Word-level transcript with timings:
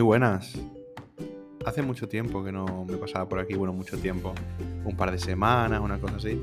Muy 0.00 0.06
buenas. 0.06 0.54
Hace 1.66 1.82
mucho 1.82 2.08
tiempo 2.08 2.42
que 2.42 2.50
no 2.50 2.86
me 2.88 2.96
pasaba 2.96 3.28
por 3.28 3.38
aquí, 3.38 3.52
bueno, 3.52 3.74
mucho 3.74 3.98
tiempo, 3.98 4.32
un 4.82 4.96
par 4.96 5.10
de 5.10 5.18
semanas, 5.18 5.78
una 5.82 5.98
cosa 5.98 6.16
así. 6.16 6.40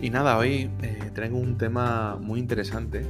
Y 0.00 0.10
nada, 0.10 0.38
hoy 0.38 0.70
eh, 0.82 1.10
traigo 1.12 1.36
un 1.36 1.58
tema 1.58 2.16
muy 2.20 2.38
interesante 2.38 3.04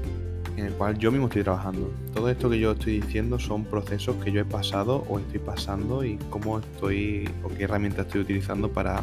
en 0.56 0.64
el 0.64 0.72
cual 0.72 0.96
yo 0.96 1.12
mismo 1.12 1.26
estoy 1.26 1.42
trabajando. 1.42 1.92
Todo 2.14 2.30
esto 2.30 2.48
que 2.48 2.58
yo 2.58 2.72
estoy 2.72 3.02
diciendo 3.02 3.38
son 3.38 3.66
procesos 3.66 4.16
que 4.24 4.32
yo 4.32 4.40
he 4.40 4.46
pasado 4.46 5.04
o 5.10 5.18
estoy 5.18 5.40
pasando 5.40 6.04
y 6.04 6.16
cómo 6.30 6.60
estoy 6.60 7.28
o 7.44 7.50
qué 7.50 7.64
herramientas 7.64 8.06
estoy 8.06 8.22
utilizando 8.22 8.72
para, 8.72 9.02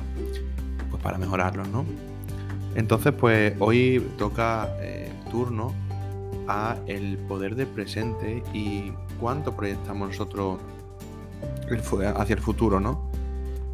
pues 0.90 1.04
para 1.04 1.20
mejorarlos, 1.20 1.68
¿no? 1.68 1.86
Entonces, 2.74 3.14
pues 3.14 3.54
hoy 3.60 4.04
toca 4.18 4.76
eh, 4.80 5.08
turno 5.30 5.85
a 6.48 6.78
el 6.88 7.18
poder 7.18 7.56
del 7.56 7.68
presente 7.68 8.44
y 8.54 8.92
cuánto 9.20 9.56
proyectamos 9.56 10.10
nosotros 10.10 10.60
hacia 12.16 12.36
el 12.36 12.42
futuro, 12.42 12.80
¿no? 12.80 13.02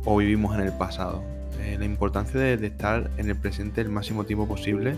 O 0.05 0.17
vivimos 0.17 0.55
en 0.55 0.61
el 0.61 0.73
pasado. 0.73 1.23
Eh, 1.59 1.77
la 1.77 1.85
importancia 1.85 2.39
de, 2.39 2.65
estar 2.65 3.11
en 3.17 3.29
el 3.29 3.35
presente 3.35 3.81
el 3.81 3.89
máximo 3.89 4.23
tiempo 4.23 4.47
posible, 4.47 4.95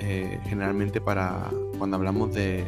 eh, 0.00 0.40
generalmente 0.44 1.00
para 1.00 1.44
cuando 1.78 1.96
hablamos 1.96 2.34
de 2.34 2.64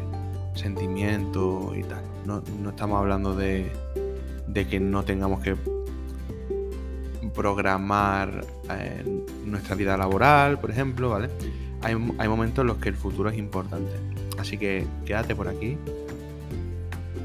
sentimientos 0.55 1.75
y 1.77 1.83
tal. 1.83 2.03
No, 2.25 2.41
estamos 2.69 2.99
hablando 2.99 3.35
de, 3.35 3.71
que 4.53 4.79
no 4.79 5.03
tengamos 5.03 5.41
que 5.41 5.55
programar 7.33 8.45
eh, 8.69 9.03
nuestra 9.45 9.75
vida 9.75 9.97
laboral, 9.97 10.59
por 10.59 10.71
ejemplo, 10.71 11.09
¿vale? 11.09 11.29
Hay 11.81 12.27
momentos 12.27 12.63
en 12.63 12.67
los 12.67 12.77
que 12.77 12.89
el 12.89 12.95
futuro 12.95 13.29
es 13.29 13.37
importante. 13.37 14.08
Así 14.39 14.57
que 14.57 14.85
quédate 15.05 15.35
por 15.35 15.47
aquí. 15.47 15.77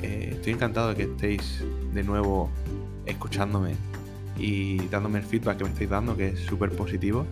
Eh, 0.03 0.31
estoy 0.33 0.53
encantado 0.53 0.91
de 0.91 0.97
que 0.97 1.03
estéis 1.05 1.65
de 1.93 2.03
nuevo 2.03 2.51
escuchándome 3.07 3.77
y 4.37 4.79
dándome 4.89 5.21
el 5.21 5.25
feedback 5.25 5.59
que 5.59 5.65
me 5.65 5.71
estáis 5.71 5.91
dando, 5.91 6.17
que 6.17 6.29
es 6.29 6.41
súper 6.41 6.71
positivo. 6.71 7.27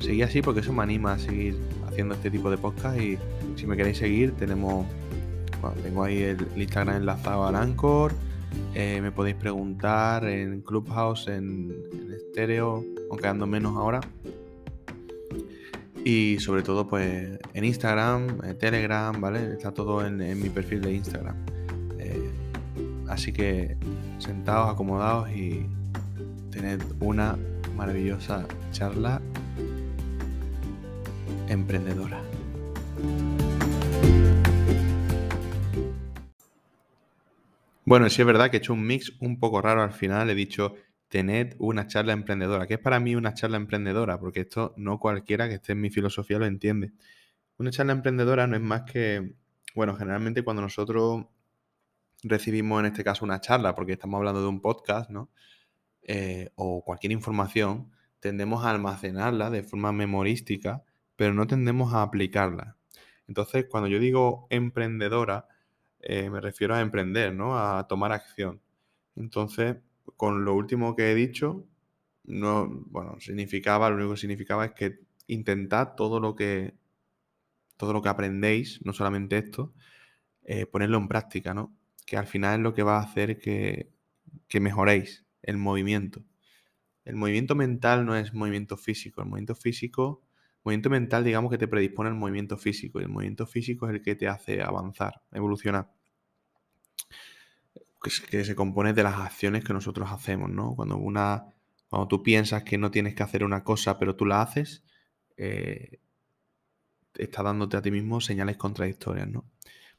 Seguí 0.00 0.22
así 0.22 0.42
porque 0.42 0.60
eso 0.60 0.72
me 0.72 0.82
anima 0.82 1.12
a 1.12 1.18
seguir 1.18 1.56
haciendo 1.88 2.14
este 2.14 2.30
tipo 2.30 2.50
de 2.50 2.58
podcast 2.58 3.00
y 3.00 3.18
si 3.56 3.66
me 3.66 3.76
queréis 3.76 3.98
seguir 3.98 4.32
tenemos, 4.32 4.86
tengo 5.82 6.04
ahí 6.04 6.22
el, 6.22 6.46
Instagram 6.56 6.96
enlazado 6.96 7.46
al 7.46 7.56
Anchor, 7.56 8.12
eh, 8.74 9.00
me 9.00 9.10
podéis 9.10 9.36
preguntar 9.36 10.24
en 10.24 10.60
Clubhouse, 10.60 11.28
en, 11.28 11.74
en 11.92 12.12
estéreo, 12.12 12.84
aunque 13.10 13.26
ando 13.26 13.46
menos 13.46 13.76
ahora, 13.76 14.00
y 16.04 16.38
sobre 16.40 16.62
todo, 16.62 16.86
pues 16.88 17.38
en 17.54 17.64
Instagram, 17.64 18.40
en 18.44 18.58
Telegram, 18.58 19.20
¿vale? 19.20 19.52
Está 19.52 19.72
todo 19.72 20.04
en, 20.06 20.18
mi 20.40 20.48
perfil 20.48 20.80
de 20.80 20.94
Instagram. 20.94 21.36
Eh, 21.98 22.30
así 23.08 23.32
que 23.32 23.76
sentados, 24.18 24.70
acomodados 24.70 25.30
y 25.30 25.66
tened 26.50 26.80
una 27.00 27.36
maravillosa 27.76 28.46
charla 28.72 29.20
emprendedora. 31.48 32.22
Bueno, 37.84 38.10
sí 38.10 38.20
es 38.20 38.26
verdad 38.26 38.50
que 38.50 38.58
he 38.58 38.60
hecho 38.60 38.74
un 38.74 38.86
mix 38.86 39.14
un 39.20 39.40
poco 39.40 39.62
raro 39.62 39.82
al 39.82 39.92
final. 39.92 40.28
He 40.28 40.34
dicho 40.34 40.74
tened 41.08 41.56
una 41.58 41.86
charla 41.86 42.12
emprendedora. 42.12 42.66
¿Qué 42.66 42.74
es 42.74 42.80
para 42.80 43.00
mí 43.00 43.14
una 43.14 43.34
charla 43.34 43.56
emprendedora? 43.56 44.18
Porque 44.20 44.40
esto 44.40 44.74
no 44.76 44.98
cualquiera 44.98 45.48
que 45.48 45.54
esté 45.54 45.72
en 45.72 45.80
mi 45.80 45.90
filosofía 45.90 46.38
lo 46.38 46.46
entiende. 46.46 46.92
Una 47.58 47.70
charla 47.70 47.92
emprendedora 47.92 48.46
no 48.46 48.56
es 48.56 48.62
más 48.62 48.82
que, 48.82 49.34
bueno, 49.74 49.96
generalmente 49.96 50.44
cuando 50.44 50.62
nosotros 50.62 51.26
recibimos 52.22 52.80
en 52.80 52.86
este 52.86 53.04
caso 53.04 53.24
una 53.24 53.40
charla, 53.40 53.74
porque 53.74 53.92
estamos 53.92 54.18
hablando 54.18 54.42
de 54.42 54.48
un 54.48 54.60
podcast, 54.60 55.10
¿no? 55.10 55.30
Eh, 56.02 56.50
o 56.56 56.84
cualquier 56.84 57.12
información, 57.12 57.90
tendemos 58.20 58.64
a 58.64 58.70
almacenarla 58.70 59.50
de 59.50 59.62
forma 59.62 59.92
memorística, 59.92 60.82
pero 61.16 61.34
no 61.34 61.46
tendemos 61.46 61.94
a 61.94 62.02
aplicarla. 62.02 62.76
Entonces, 63.26 63.66
cuando 63.70 63.88
yo 63.88 63.98
digo 63.98 64.46
emprendedora, 64.50 65.48
eh, 66.00 66.30
me 66.30 66.40
refiero 66.40 66.74
a 66.74 66.80
emprender, 66.80 67.34
¿no? 67.34 67.58
A 67.58 67.86
tomar 67.88 68.12
acción. 68.12 68.62
Entonces, 69.16 69.76
con 70.16 70.44
lo 70.44 70.54
último 70.54 70.96
que 70.96 71.12
he 71.12 71.14
dicho, 71.14 71.66
no, 72.24 72.68
bueno, 72.86 73.18
significaba, 73.20 73.88
lo 73.90 73.96
único 73.96 74.12
que 74.12 74.20
significaba 74.20 74.66
es 74.66 74.72
que 74.72 75.00
intentad 75.26 75.94
todo 75.96 76.20
lo 76.20 76.34
que, 76.36 76.74
todo 77.76 77.92
lo 77.92 78.02
que 78.02 78.08
aprendéis, 78.08 78.80
no 78.84 78.92
solamente 78.92 79.38
esto, 79.38 79.72
eh, 80.44 80.66
ponerlo 80.66 80.98
en 80.98 81.08
práctica, 81.08 81.54
¿no? 81.54 81.74
Que 82.06 82.16
al 82.16 82.26
final 82.26 82.60
es 82.60 82.62
lo 82.62 82.74
que 82.74 82.82
va 82.82 82.98
a 82.98 83.02
hacer 83.02 83.38
que, 83.38 83.90
que 84.48 84.60
mejoréis 84.60 85.26
el 85.42 85.58
movimiento. 85.58 86.24
El 87.04 87.16
movimiento 87.16 87.54
mental 87.54 88.04
no 88.04 88.16
es 88.16 88.34
movimiento 88.34 88.76
físico. 88.76 89.22
El 89.22 89.28
movimiento 89.28 89.54
físico, 89.54 90.22
movimiento 90.64 90.90
mental, 90.90 91.24
digamos 91.24 91.50
que 91.50 91.58
te 91.58 91.68
predispone 91.68 92.10
al 92.10 92.16
movimiento 92.16 92.58
físico. 92.58 93.00
Y 93.00 93.04
el 93.04 93.08
movimiento 93.08 93.46
físico 93.46 93.88
es 93.88 93.94
el 93.94 94.02
que 94.02 94.14
te 94.14 94.28
hace 94.28 94.62
avanzar, 94.62 95.22
evolucionar 95.32 95.90
que, 98.00 98.44
se 98.44 98.54
compone 98.54 98.92
de 98.92 99.02
las 99.02 99.16
acciones 99.16 99.64
que 99.64 99.72
nosotros 99.72 100.10
hacemos, 100.10 100.50
¿no? 100.50 100.74
Cuando, 100.74 100.96
una, 100.96 101.46
cuando 101.88 102.08
tú 102.08 102.22
piensas 102.22 102.62
que 102.62 102.78
no 102.78 102.90
tienes 102.90 103.14
que 103.14 103.22
hacer 103.22 103.44
una 103.44 103.64
cosa, 103.64 103.98
pero 103.98 104.16
tú 104.16 104.24
la 104.24 104.42
haces, 104.42 104.84
eh, 105.36 106.00
está 107.14 107.42
dándote 107.42 107.76
a 107.76 107.82
ti 107.82 107.90
mismo 107.90 108.20
señales 108.20 108.56
contradictorias, 108.56 109.28
¿no? 109.28 109.44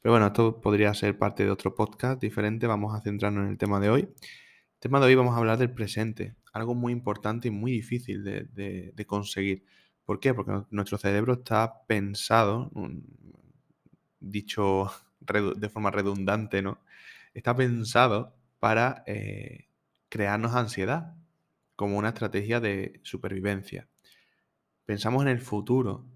Pero 0.02 0.14
bueno, 0.14 0.28
esto 0.28 0.60
podría 0.60 0.94
ser 0.94 1.18
parte 1.18 1.44
de 1.44 1.50
otro 1.50 1.74
podcast 1.74 2.20
diferente. 2.20 2.66
Vamos 2.66 2.94
a 2.94 3.02
centrarnos 3.02 3.44
en 3.44 3.50
el 3.50 3.58
tema 3.58 3.80
de 3.80 3.90
hoy. 3.90 4.00
El 4.00 4.80
tema 4.80 4.98
de 4.98 5.06
hoy 5.06 5.14
vamos 5.14 5.34
a 5.34 5.38
hablar 5.38 5.58
del 5.58 5.72
presente, 5.72 6.36
algo 6.54 6.74
muy 6.74 6.92
importante 6.92 7.48
y 7.48 7.50
muy 7.50 7.72
difícil 7.72 8.24
de, 8.24 9.04
conseguir. 9.06 9.64
¿Por 10.06 10.18
qué? 10.18 10.32
Porque 10.32 10.52
nuestro 10.70 10.96
cerebro 10.96 11.34
está 11.34 11.84
pensado, 11.86 12.70
dicho 14.20 14.90
de 15.56 15.68
forma 15.68 15.90
redundante, 15.90 16.62
¿no? 16.62 16.80
Está 17.34 17.54
pensado 17.56 18.36
para 18.58 19.02
eh, 19.06 19.68
crearnos 20.08 20.54
ansiedad 20.54 21.14
como 21.76 21.98
una 21.98 22.08
estrategia 22.08 22.60
de 22.60 23.00
supervivencia. 23.04 23.88
Pensamos 24.84 25.22
en 25.22 25.28
el 25.28 25.40
futuro 25.40 26.06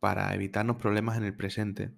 para 0.00 0.34
evitarnos 0.34 0.76
problemas 0.76 1.16
en 1.16 1.24
el 1.24 1.36
presente. 1.36 1.92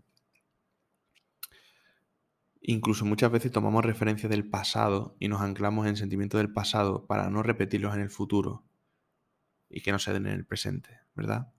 Incluso 2.61 3.05
muchas 3.05 3.31
veces 3.31 3.53
tomamos 3.53 3.85
referencia 3.85 4.29
del 4.29 4.49
pasado 4.49 5.17
y 5.19 5.29
nos 5.29 5.41
anclamos 5.41 5.87
en 5.87 5.97
sentimientos 5.97 6.39
del 6.39 6.53
pasado 6.53 7.07
para 7.07 7.31
no 7.31 7.43
repetirlos 7.43 7.95
en 7.95 8.03
el 8.03 8.11
futuro 8.11 8.65
y 9.71 9.81
que 9.81 9.93
no 9.93 9.99
se 9.99 10.13
den 10.13 10.27
en 10.27 10.35
el 10.35 10.45
presente, 10.45 11.01
¿verdad? 11.15 11.53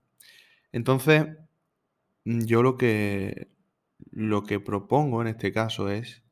Entonces, 0.72 1.26
yo 2.24 2.62
lo 2.62 2.76
que, 2.76 3.50
lo 4.10 4.44
que 4.44 4.60
propongo 4.60 5.22
en 5.22 5.28
este 5.28 5.52
caso 5.52 5.88
es 5.88 6.22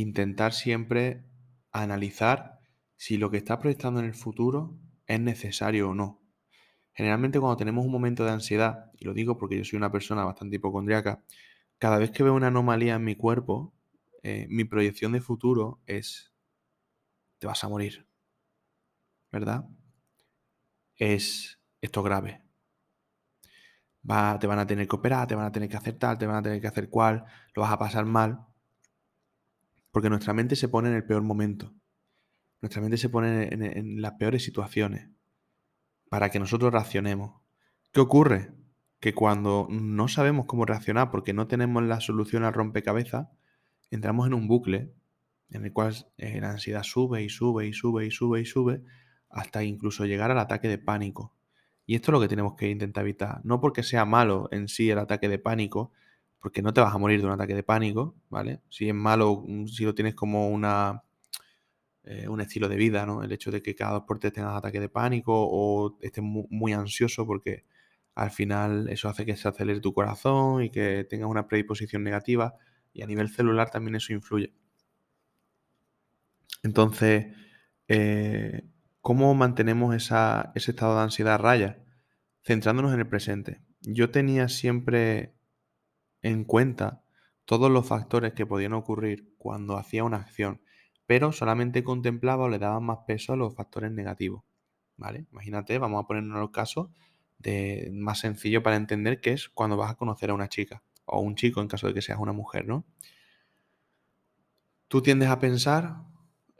intentar 0.00 0.52
siempre 0.52 1.24
analizar 1.72 2.60
si 2.96 3.16
lo 3.16 3.30
que 3.30 3.38
está 3.38 3.58
proyectando 3.58 4.00
en 4.00 4.06
el 4.06 4.14
futuro 4.14 4.78
es 5.06 5.20
necesario 5.20 5.90
o 5.90 5.94
no. 5.94 6.22
Generalmente 6.92 7.40
cuando 7.40 7.56
tenemos 7.56 7.84
un 7.84 7.92
momento 7.92 8.24
de 8.24 8.32
ansiedad, 8.32 8.90
y 8.98 9.04
lo 9.04 9.14
digo 9.14 9.38
porque 9.38 9.56
yo 9.56 9.64
soy 9.64 9.76
una 9.76 9.92
persona 9.92 10.24
bastante 10.24 10.56
hipocondriaca, 10.56 11.22
cada 11.78 11.98
vez 11.98 12.10
que 12.10 12.24
veo 12.24 12.34
una 12.34 12.48
anomalía 12.48 12.96
en 12.96 13.04
mi 13.04 13.14
cuerpo, 13.16 13.74
eh, 14.22 14.46
mi 14.50 14.64
proyección 14.64 15.12
de 15.12 15.20
futuro 15.20 15.80
es, 15.86 16.32
te 17.38 17.46
vas 17.46 17.62
a 17.64 17.68
morir, 17.68 18.06
¿verdad? 19.32 19.64
Es 20.96 21.58
esto 21.80 22.02
grave. 22.02 22.42
Va, 24.10 24.38
te 24.40 24.48
van 24.48 24.58
a 24.58 24.66
tener 24.66 24.88
que 24.88 24.96
operar, 24.96 25.28
te 25.28 25.36
van 25.36 25.46
a 25.46 25.52
tener 25.52 25.68
que 25.68 25.76
hacer 25.76 25.98
tal, 25.98 26.18
te 26.18 26.26
van 26.26 26.36
a 26.36 26.42
tener 26.42 26.60
que 26.60 26.66
hacer 26.66 26.88
cual, 26.90 27.24
lo 27.54 27.62
vas 27.62 27.72
a 27.72 27.78
pasar 27.78 28.04
mal. 28.06 28.47
Porque 29.90 30.10
nuestra 30.10 30.34
mente 30.34 30.56
se 30.56 30.68
pone 30.68 30.88
en 30.88 30.94
el 30.94 31.04
peor 31.04 31.22
momento. 31.22 31.74
Nuestra 32.60 32.82
mente 32.82 32.96
se 32.96 33.08
pone 33.08 33.48
en, 33.52 34.02
las 34.02 34.12
peores 34.12 34.42
situaciones 34.44 35.08
para 36.10 36.30
que 36.30 36.40
nosotros 36.40 36.72
reaccionemos. 36.72 37.40
¿Qué 37.92 38.00
ocurre? 38.00 38.52
Que 39.00 39.14
cuando 39.14 39.68
no 39.70 40.08
sabemos 40.08 40.46
cómo 40.46 40.64
reaccionar 40.64 41.10
porque 41.10 41.32
no 41.32 41.46
tenemos 41.46 41.82
la 41.84 42.00
solución 42.00 42.44
al 42.44 42.54
rompecabezas, 42.54 43.28
entramos 43.90 44.26
en 44.26 44.34
un 44.34 44.48
bucle 44.48 44.92
en 45.50 45.64
el 45.64 45.72
cual 45.72 45.94
eh, 46.16 46.40
la 46.40 46.50
ansiedad 46.50 46.82
sube 46.82 47.22
y 47.22 47.28
sube 47.28 47.66
y 47.66 47.72
sube 47.72 48.06
y 48.06 48.10
sube 48.10 48.40
y 48.40 48.44
sube 48.44 48.82
hasta 49.30 49.62
incluso 49.62 50.04
llegar 50.04 50.30
al 50.30 50.38
ataque 50.38 50.68
de 50.68 50.78
pánico. 50.78 51.34
Y 51.86 51.94
esto 51.94 52.10
es 52.10 52.12
lo 52.12 52.20
que 52.20 52.28
tenemos 52.28 52.54
que 52.54 52.68
intentar 52.68 53.04
evitar. 53.04 53.40
No 53.44 53.60
porque 53.60 53.82
sea 53.82 54.04
malo 54.04 54.48
en 54.50 54.68
sí 54.68 54.90
el 54.90 54.98
ataque 54.98 55.28
de 55.28 55.38
pánico, 55.38 55.92
porque 56.40 56.62
no 56.62 56.72
te 56.72 56.80
vas 56.80 56.94
a 56.94 56.98
morir 56.98 57.20
de 57.20 57.26
un 57.26 57.32
ataque 57.32 57.54
de 57.54 57.62
pánico, 57.62 58.14
¿vale? 58.28 58.62
Si 58.68 58.88
es 58.88 58.94
malo, 58.94 59.44
mm, 59.46 59.66
si 59.66 59.84
lo 59.84 59.94
tienes 59.94 60.14
como 60.14 60.48
una, 60.48 61.02
eh, 62.04 62.28
un 62.28 62.40
estilo 62.40 62.68
de 62.68 62.76
vida, 62.76 63.04
¿no? 63.06 63.22
El 63.22 63.32
hecho 63.32 63.50
de 63.50 63.62
que 63.62 63.74
cada 63.74 63.92
dos 63.92 64.04
por 64.06 64.18
tres 64.18 64.32
tengas 64.32 64.56
ataque 64.56 64.80
de 64.80 64.88
pánico 64.88 65.32
o 65.34 65.98
estés 66.00 66.24
muy, 66.24 66.72
ansioso 66.72 67.26
porque 67.26 67.64
al 68.14 68.30
final 68.30 68.88
eso 68.88 69.08
hace 69.08 69.26
que 69.26 69.36
se 69.36 69.48
acelere 69.48 69.80
tu 69.80 69.92
corazón 69.92 70.62
y 70.62 70.70
que 70.70 71.04
tengas 71.04 71.28
una 71.28 71.46
predisposición 71.46 72.02
negativa 72.04 72.54
y 72.92 73.02
a 73.02 73.06
nivel 73.06 73.28
celular 73.28 73.70
también 73.70 73.96
eso 73.96 74.12
influye. 74.12 74.54
Entonces, 76.62 77.26
eh, 77.88 78.62
¿cómo 79.00 79.34
mantenemos 79.34 79.94
ese 79.94 80.70
estado 80.70 80.96
de 80.96 81.02
ansiedad 81.02 81.38
raya? 81.38 81.78
Centrándonos 82.42 82.94
en 82.94 83.00
el 83.00 83.08
presente. 83.08 83.62
Yo 83.82 84.10
tenía 84.10 84.48
siempre 84.48 85.37
en 86.22 86.44
cuenta 86.44 87.02
todos 87.44 87.70
los 87.70 87.86
factores 87.86 88.34
que 88.34 88.46
podían 88.46 88.74
ocurrir 88.74 89.34
cuando 89.38 89.76
hacía 89.76 90.04
una 90.04 90.18
acción, 90.18 90.60
pero 91.06 91.32
solamente 91.32 91.82
contemplaba 91.82 92.44
o 92.44 92.48
le 92.48 92.58
daba 92.58 92.80
más 92.80 92.98
peso 93.06 93.32
a 93.32 93.36
los 93.36 93.54
factores 93.54 93.90
negativos. 93.90 94.44
¿Vale? 94.96 95.26
Imagínate, 95.32 95.78
vamos 95.78 96.02
a 96.02 96.06
ponernos 96.06 96.42
el 96.42 96.50
caso 96.50 96.90
de 97.38 97.90
más 97.92 98.18
sencillo 98.18 98.62
para 98.62 98.76
entender 98.76 99.20
que 99.20 99.32
es 99.32 99.48
cuando 99.48 99.76
vas 99.76 99.92
a 99.92 99.94
conocer 99.94 100.30
a 100.30 100.34
una 100.34 100.48
chica 100.48 100.82
o 101.06 101.20
un 101.20 101.36
chico 101.36 101.60
en 101.60 101.68
caso 101.68 101.86
de 101.86 101.94
que 101.94 102.02
seas 102.02 102.18
una 102.18 102.32
mujer, 102.32 102.66
¿no? 102.66 102.84
Tú 104.88 105.00
tiendes 105.02 105.28
a 105.28 105.38
pensar 105.38 106.02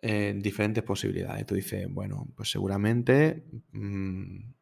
en 0.01 0.41
diferentes 0.41 0.83
posibilidades. 0.85 1.45
Tú 1.47 1.55
dices, 1.55 1.87
bueno, 1.91 2.29
pues 2.37 2.51
seguramente 2.51 3.45
mm, 3.73 4.53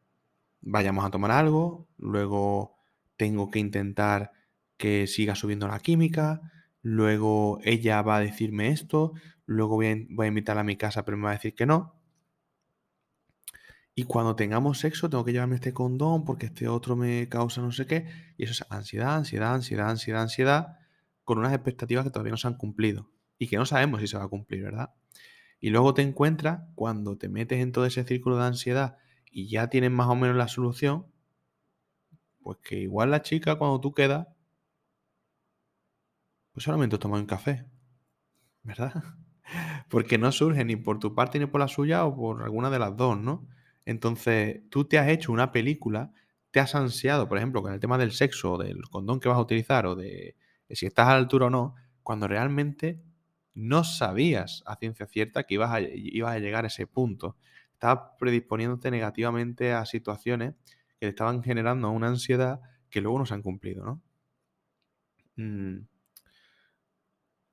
vayamos 0.61 1.05
a 1.05 1.11
tomar 1.11 1.31
algo, 1.31 1.87
luego 1.97 2.77
tengo 3.15 3.49
que 3.49 3.59
intentar 3.59 4.31
que 4.77 5.07
siga 5.07 5.35
subiendo 5.35 5.67
la 5.67 5.79
química, 5.79 6.41
luego 6.81 7.59
ella 7.63 8.01
va 8.01 8.17
a 8.17 8.21
decirme 8.21 8.69
esto, 8.69 9.13
luego 9.45 9.75
voy 9.75 9.87
a, 9.87 9.95
voy 10.09 10.25
a 10.25 10.29
invitarla 10.29 10.61
a 10.61 10.65
mi 10.65 10.77
casa 10.77 11.03
pero 11.05 11.17
me 11.17 11.25
va 11.25 11.31
a 11.31 11.33
decir 11.33 11.55
que 11.55 11.65
no, 11.65 11.97
y 13.99 14.03
cuando 14.03 14.35
tengamos 14.35 14.77
sexo 14.77 15.09
tengo 15.09 15.25
que 15.25 15.31
llevarme 15.31 15.55
este 15.55 15.73
condón 15.73 16.23
porque 16.23 16.45
este 16.45 16.67
otro 16.67 16.95
me 16.95 17.27
causa 17.29 17.63
no 17.63 17.71
sé 17.71 17.87
qué. 17.87 18.05
Y 18.37 18.43
eso 18.43 18.51
es 18.51 18.63
ansiedad, 18.69 19.15
ansiedad, 19.15 19.55
ansiedad, 19.55 19.89
ansiedad, 19.89 20.21
ansiedad, 20.21 20.77
con 21.23 21.39
unas 21.39 21.51
expectativas 21.51 22.05
que 22.05 22.11
todavía 22.11 22.29
no 22.29 22.37
se 22.37 22.47
han 22.47 22.57
cumplido 22.57 23.09
y 23.39 23.47
que 23.47 23.57
no 23.57 23.65
sabemos 23.65 23.99
si 24.01 24.05
se 24.05 24.15
va 24.15 24.25
a 24.25 24.27
cumplir, 24.27 24.61
¿verdad? 24.61 24.93
Y 25.59 25.71
luego 25.71 25.95
te 25.95 26.03
encuentras 26.03 26.61
cuando 26.75 27.17
te 27.17 27.27
metes 27.27 27.59
en 27.59 27.71
todo 27.71 27.87
ese 27.87 28.03
círculo 28.03 28.37
de 28.37 28.45
ansiedad 28.45 28.97
y 29.31 29.49
ya 29.49 29.67
tienes 29.71 29.89
más 29.89 30.09
o 30.09 30.15
menos 30.15 30.35
la 30.35 30.47
solución, 30.47 31.07
pues 32.43 32.59
que 32.63 32.79
igual 32.81 33.09
la 33.09 33.23
chica 33.23 33.55
cuando 33.55 33.81
tú 33.81 33.95
quedas, 33.95 34.27
pues 36.57 36.63
solamente 36.63 36.97
toma 36.97 37.19
un 37.19 37.27
café, 37.27 37.67
¿verdad? 38.63 38.91
Porque 39.91 40.17
no 40.17 40.31
surge 40.31 40.65
ni 40.65 40.75
por 40.75 40.97
tu 40.97 41.13
parte 41.13 41.37
ni 41.37 41.45
por 41.45 41.61
la 41.61 41.67
suya 41.67 42.03
o 42.03 42.15
por 42.15 42.41
alguna 42.41 42.71
de 42.71 42.79
las 42.79 42.97
dos, 42.97 43.15
¿no? 43.15 43.47
Entonces, 43.85 44.61
tú 44.71 44.85
te 44.85 44.97
has 44.97 45.07
hecho 45.07 45.31
una 45.31 45.51
película, 45.51 46.11
te 46.49 46.59
has 46.59 46.73
ansiado, 46.73 47.29
por 47.29 47.37
ejemplo, 47.37 47.61
con 47.61 47.73
el 47.73 47.79
tema 47.79 47.99
del 47.99 48.11
sexo, 48.11 48.57
del 48.57 48.81
condón 48.89 49.19
que 49.19 49.29
vas 49.29 49.37
a 49.37 49.41
utilizar 49.41 49.85
o 49.85 49.93
de, 49.93 50.35
si 50.71 50.87
estás 50.87 51.09
a 51.09 51.11
la 51.11 51.17
altura 51.17 51.45
o 51.45 51.49
no, 51.51 51.75
cuando 52.01 52.27
realmente 52.27 53.03
no 53.53 53.83
sabías 53.83 54.63
a 54.65 54.77
ciencia 54.77 55.05
cierta 55.05 55.43
que 55.43 55.53
ibas 55.53 55.69
a, 55.69 55.79
ibas 55.79 56.37
a 56.37 56.39
llegar 56.39 56.63
a 56.63 56.69
ese 56.69 56.87
punto. 56.87 57.37
Estabas 57.73 58.15
predisponiéndote 58.17 58.89
negativamente 58.89 59.73
a 59.73 59.85
situaciones 59.85 60.55
que 60.99 61.05
te 61.05 61.09
estaban 61.09 61.43
generando 61.43 61.91
una 61.91 62.07
ansiedad 62.07 62.61
que 62.89 62.99
luego 62.99 63.19
no 63.19 63.27
se 63.27 63.35
han 63.35 63.43
cumplido, 63.43 63.85
¿no? 63.85 64.01
Mm. 65.35 65.96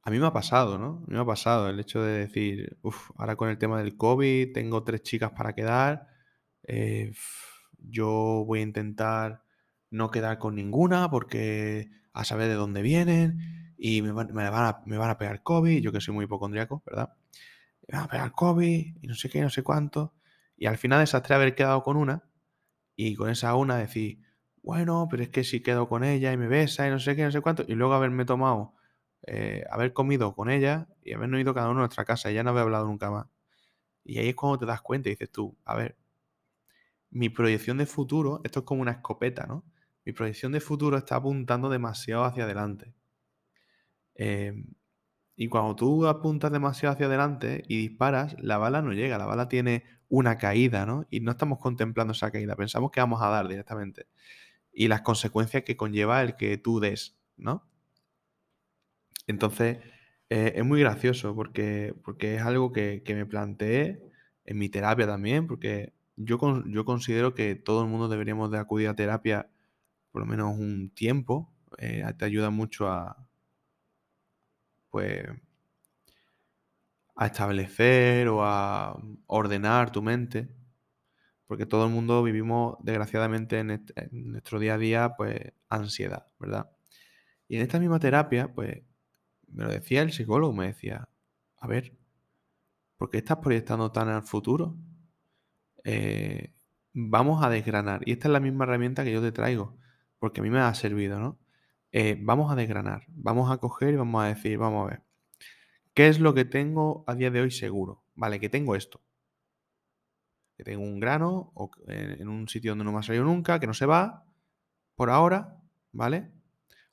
A 0.06 0.10
mí 0.10 0.18
me 0.18 0.26
ha 0.26 0.32
pasado, 0.32 0.78
¿no? 0.78 1.02
A 1.04 1.06
mí 1.06 1.14
me 1.14 1.20
ha 1.20 1.24
pasado 1.24 1.70
el 1.70 1.80
hecho 1.80 2.02
de 2.02 2.18
decir, 2.18 2.76
uff, 2.82 3.10
ahora 3.16 3.36
con 3.36 3.48
el 3.48 3.56
tema 3.56 3.78
del 3.78 3.96
COVID 3.96 4.52
tengo 4.52 4.84
tres 4.84 5.02
chicas 5.02 5.32
para 5.32 5.54
quedar, 5.54 6.08
eh, 6.62 7.12
yo 7.78 8.44
voy 8.46 8.60
a 8.60 8.62
intentar 8.62 9.42
no 9.90 10.10
quedar 10.10 10.38
con 10.38 10.56
ninguna 10.56 11.10
porque 11.10 11.90
a 12.12 12.24
saber 12.24 12.48
de 12.48 12.54
dónde 12.54 12.82
vienen 12.82 13.74
y 13.78 14.02
me 14.02 14.12
van, 14.12 14.28
a, 14.30 15.18
pegar 15.18 15.42
COVID, 15.42 15.80
yo 15.80 15.92
que 15.92 16.00
soy 16.00 16.14
muy 16.14 16.26
hipocondriaco, 16.26 16.82
¿verdad? 16.84 17.14
Me 17.88 17.96
van 17.96 18.06
a 18.06 18.08
pegar 18.08 18.32
COVID 18.32 18.96
y 19.00 19.06
no 19.06 19.14
sé 19.14 19.30
qué, 19.30 19.40
no 19.40 19.50
sé 19.50 19.62
cuánto. 19.62 20.14
Y 20.56 20.66
al 20.66 20.78
final 20.78 21.00
desastré 21.00 21.34
haber 21.34 21.54
quedado 21.54 21.82
con 21.82 21.96
una 21.96 22.24
y 22.94 23.14
con 23.14 23.30
esa 23.30 23.54
una 23.54 23.78
decir, 23.78 24.20
bueno, 24.62 25.08
pero 25.10 25.22
es 25.22 25.30
que 25.30 25.44
si 25.44 25.62
quedo 25.62 25.88
con 25.88 26.04
ella 26.04 26.32
y 26.32 26.36
me 26.36 26.48
besa 26.48 26.86
y 26.86 26.90
no 26.90 26.98
sé 26.98 27.16
qué, 27.16 27.24
no 27.24 27.32
sé 27.32 27.40
cuánto, 27.40 27.64
y 27.66 27.74
luego 27.74 27.94
haberme 27.94 28.24
tomado, 28.24 28.74
eh, 29.26 29.64
haber 29.70 29.92
comido 29.92 30.34
con 30.34 30.50
ella 30.50 30.88
y 31.02 31.12
habernos 31.14 31.40
ido 31.40 31.54
cada 31.54 31.70
uno 31.70 31.80
a 31.80 31.82
nuestra 31.84 32.04
casa 32.04 32.30
y 32.30 32.34
ya 32.34 32.42
no 32.42 32.50
había 32.50 32.62
hablado 32.62 32.86
nunca 32.86 33.10
más. 33.10 33.26
Y 34.04 34.18
ahí 34.18 34.28
es 34.30 34.34
cuando 34.34 34.58
te 34.58 34.66
das 34.66 34.82
cuenta 34.82 35.08
y 35.08 35.12
dices 35.12 35.30
tú, 35.32 35.56
a 35.64 35.74
ver, 35.76 35.96
mi 37.10 37.28
proyección 37.30 37.78
de 37.78 37.86
futuro, 37.86 38.40
esto 38.44 38.60
es 38.60 38.66
como 38.66 38.82
una 38.82 38.92
escopeta, 38.92 39.46
¿no? 39.46 39.64
Mi 40.04 40.12
proyección 40.12 40.52
de 40.52 40.60
futuro 40.60 40.98
está 40.98 41.16
apuntando 41.16 41.70
demasiado 41.70 42.24
hacia 42.24 42.44
adelante. 42.44 42.94
Em, 44.14 44.66
y 45.36 45.48
cuando 45.48 45.76
tú 45.76 46.06
apuntas 46.06 46.52
demasiado 46.52 46.94
hacia 46.94 47.06
adelante 47.06 47.64
y 47.68 47.78
disparas, 47.88 48.36
la 48.40 48.58
bala 48.58 48.82
no 48.82 48.92
llega, 48.92 49.18
la 49.18 49.26
bala 49.26 49.48
tiene 49.48 49.84
una 50.08 50.38
caída, 50.38 50.86
¿no? 50.86 51.06
Y 51.10 51.20
no 51.20 51.32
estamos 51.32 51.58
contemplando 51.58 52.12
esa 52.12 52.30
caída, 52.30 52.56
pensamos 52.56 52.90
que 52.90 53.00
vamos 53.00 53.22
a 53.22 53.28
dar 53.28 53.48
directamente. 53.48 54.06
Y 54.72 54.88
las 54.88 55.02
consecuencias 55.02 55.64
que 55.64 55.76
conlleva 55.76 56.22
el 56.22 56.36
que 56.36 56.58
tú 56.58 56.80
des, 56.80 57.18
¿no? 57.36 57.66
Entonces, 59.26 59.78
eh, 60.30 60.52
es 60.56 60.64
muy 60.64 60.80
gracioso 60.80 61.34
porque, 61.34 61.94
porque 62.04 62.36
es 62.36 62.42
algo 62.42 62.72
que, 62.72 63.02
que 63.04 63.14
me 63.14 63.26
planteé 63.26 64.02
en 64.44 64.58
mi 64.58 64.68
terapia 64.68 65.06
también, 65.06 65.46
porque 65.46 65.94
yo, 66.16 66.38
yo 66.66 66.84
considero 66.84 67.34
que 67.34 67.54
todo 67.56 67.82
el 67.82 67.88
mundo 67.88 68.08
deberíamos 68.08 68.50
de 68.50 68.58
acudir 68.58 68.88
a 68.88 68.94
terapia 68.96 69.50
por 70.12 70.22
lo 70.22 70.26
menos 70.26 70.56
un 70.58 70.90
tiempo. 70.94 71.52
Eh, 71.78 72.04
te 72.18 72.24
ayuda 72.26 72.50
mucho 72.50 72.88
a, 72.88 73.28
pues, 74.90 75.26
a 77.16 77.26
establecer 77.26 78.28
o 78.28 78.44
a 78.44 78.96
ordenar 79.26 79.90
tu 79.92 80.02
mente. 80.02 80.48
Porque 81.46 81.66
todo 81.66 81.86
el 81.86 81.92
mundo 81.92 82.22
vivimos, 82.22 82.76
desgraciadamente, 82.82 83.58
en, 83.60 83.70
en 83.70 83.84
nuestro 84.32 84.58
día 84.58 84.74
a 84.74 84.78
día, 84.78 85.14
pues, 85.16 85.52
ansiedad, 85.68 86.26
¿verdad? 86.38 86.70
Y 87.48 87.56
en 87.56 87.62
esta 87.62 87.80
misma 87.80 88.00
terapia, 88.00 88.54
pues, 88.54 88.82
me 89.54 89.64
lo 89.64 89.70
decía 89.70 90.02
el 90.02 90.12
psicólogo, 90.12 90.52
me 90.52 90.66
decía, 90.66 91.08
a 91.58 91.66
ver, 91.66 91.96
¿por 92.96 93.08
qué 93.08 93.18
estás 93.18 93.38
proyectando 93.38 93.92
tan 93.92 94.08
al 94.08 94.24
futuro? 94.24 94.76
Eh, 95.84 96.52
vamos 96.92 97.44
a 97.44 97.48
desgranar. 97.48 98.02
Y 98.04 98.12
esta 98.12 98.28
es 98.28 98.32
la 98.32 98.40
misma 98.40 98.64
herramienta 98.64 99.04
que 99.04 99.12
yo 99.12 99.22
te 99.22 99.32
traigo, 99.32 99.76
porque 100.18 100.40
a 100.40 100.42
mí 100.42 100.50
me 100.50 100.58
ha 100.58 100.74
servido, 100.74 101.20
¿no? 101.20 101.38
Eh, 101.92 102.18
vamos 102.20 102.50
a 102.50 102.56
desgranar, 102.56 103.04
vamos 103.08 103.50
a 103.52 103.58
coger 103.58 103.94
y 103.94 103.96
vamos 103.96 104.24
a 104.24 104.26
decir, 104.26 104.58
vamos 104.58 104.86
a 104.86 104.90
ver, 104.90 105.02
¿qué 105.94 106.08
es 106.08 106.18
lo 106.18 106.34
que 106.34 106.44
tengo 106.44 107.04
a 107.06 107.14
día 107.14 107.30
de 107.30 107.40
hoy 107.40 107.52
seguro? 107.52 108.02
Vale, 108.16 108.40
que 108.40 108.48
tengo 108.48 108.74
esto. 108.74 109.00
Que 110.56 110.64
tengo 110.64 110.82
un 110.82 110.98
grano 110.98 111.52
en 111.86 112.28
un 112.28 112.48
sitio 112.48 112.72
donde 112.72 112.84
no 112.84 112.92
me 112.92 112.98
ha 112.98 113.02
salido 113.02 113.24
nunca, 113.24 113.60
que 113.60 113.68
no 113.68 113.74
se 113.74 113.86
va, 113.86 114.24
por 114.96 115.10
ahora, 115.10 115.60
¿vale? 115.92 116.32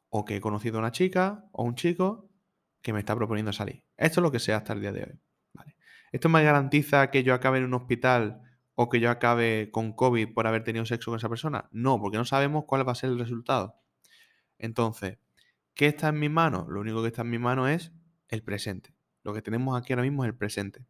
O 0.10 0.26
que 0.26 0.36
he 0.36 0.42
conocido 0.42 0.78
a 0.78 0.80
una 0.80 0.92
chica 0.92 1.46
o 1.52 1.64
un 1.64 1.76
chico 1.76 2.31
que 2.82 2.94
me 2.94 3.00
está 3.00 3.16
proponiendo 3.16 3.54
salir. 3.54 3.84
Esto 3.98 4.20
es 4.20 4.24
lo 4.24 4.32
que 4.32 4.40
sea 4.40 4.58
hasta 4.58 4.74
el 4.74 4.82
día 4.82 4.92
de 4.92 5.04
hoy. 5.04 5.20
¿Esto 6.12 6.28
me 6.28 6.44
garantiza 6.44 7.10
que 7.10 7.24
yo 7.24 7.34
acabe 7.34 7.60
en 7.60 7.66
un 7.66 7.74
hospital 7.74 8.42
o 8.76 8.90
que 8.90 9.00
yo 9.00 9.10
acabe 9.10 9.70
con 9.72 9.94
COVID 9.94 10.34
por 10.34 10.46
haber 10.46 10.64
tenido 10.64 10.86
sexo 10.86 11.12
con 11.12 11.18
esa 11.18 11.30
persona? 11.30 11.70
No, 11.72 12.00
porque 12.02 12.18
no 12.18 12.26
sabemos 12.26 12.66
cuál 12.66 12.86
va 12.88 12.92
a 12.92 12.96
ser 12.96 13.12
el 13.12 13.20
resultado. 13.20 13.80
Entonces, 14.58 15.20
¿qué 15.74 15.88
está 15.88 16.10
en 16.10 16.20
mi 16.20 16.28
mano? 16.28 16.68
Lo 16.70 16.82
único 16.82 17.02
que 17.02 17.08
está 17.08 17.22
en 17.22 17.30
mi 17.30 17.40
mano 17.40 17.68
es 17.68 17.94
el 18.28 18.44
presente. 18.44 18.94
Lo 19.24 19.34
que 19.34 19.42
tenemos 19.42 19.80
aquí 19.80 19.94
ahora 19.94 20.04
mismo 20.04 20.24
es 20.24 20.30
el 20.30 20.36
presente. 20.36 20.86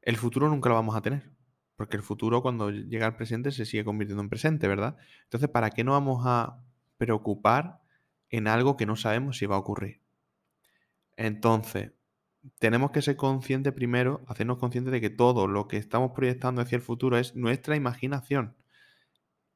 El 0.00 0.16
futuro 0.16 0.48
nunca 0.48 0.68
lo 0.68 0.76
vamos 0.76 0.94
a 0.94 1.02
tener, 1.02 1.30
porque 1.74 1.96
el 1.96 2.02
futuro 2.02 2.40
cuando 2.40 2.70
llega 2.70 3.06
al 3.06 3.16
presente 3.16 3.50
se 3.50 3.66
sigue 3.66 3.84
convirtiendo 3.84 4.22
en 4.22 4.28
presente, 4.30 4.68
¿verdad? 4.68 4.96
Entonces, 5.24 5.50
¿para 5.50 5.70
qué 5.70 5.84
no 5.84 5.92
vamos 5.92 6.22
a 6.24 6.62
preocupar 6.96 7.82
en 8.30 8.48
algo 8.48 8.76
que 8.76 8.86
no 8.86 8.96
sabemos 8.96 9.38
si 9.38 9.46
va 9.46 9.56
a 9.56 9.60
ocurrir? 9.60 10.00
Entonces, 11.16 11.92
tenemos 12.58 12.90
que 12.90 13.02
ser 13.02 13.16
conscientes 13.16 13.72
primero, 13.72 14.22
hacernos 14.28 14.58
conscientes 14.58 14.92
de 14.92 15.00
que 15.00 15.10
todo 15.10 15.46
lo 15.46 15.68
que 15.68 15.76
estamos 15.76 16.12
proyectando 16.12 16.62
hacia 16.62 16.76
el 16.76 16.82
futuro 16.82 17.18
es 17.18 17.34
nuestra 17.34 17.76
imaginación. 17.76 18.56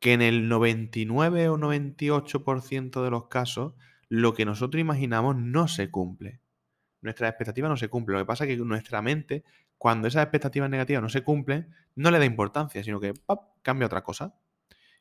Que 0.00 0.14
en 0.14 0.22
el 0.22 0.48
99 0.48 1.48
o 1.50 1.58
98% 1.58 3.04
de 3.04 3.10
los 3.10 3.28
casos, 3.28 3.74
lo 4.08 4.34
que 4.34 4.44
nosotros 4.44 4.80
imaginamos 4.80 5.36
no 5.36 5.68
se 5.68 5.90
cumple. 5.90 6.40
Nuestra 7.02 7.28
expectativa 7.28 7.68
no 7.68 7.76
se 7.76 7.88
cumple. 7.88 8.14
Lo 8.14 8.20
que 8.20 8.26
pasa 8.26 8.44
es 8.44 8.50
que 8.50 8.56
nuestra 8.56 9.02
mente, 9.02 9.44
cuando 9.78 10.08
esas 10.08 10.22
expectativas 10.22 10.68
negativas 10.68 11.02
no 11.02 11.08
se 11.08 11.22
cumplen, 11.22 11.74
no 11.94 12.10
le 12.10 12.18
da 12.18 12.24
importancia, 12.24 12.82
sino 12.82 13.00
que 13.00 13.14
cambia 13.62 13.86
otra 13.86 14.02
cosa. 14.02 14.34